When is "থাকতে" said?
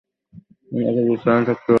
1.47-1.57